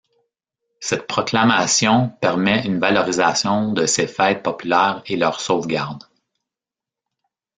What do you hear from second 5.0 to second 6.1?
et leur sauvegarde.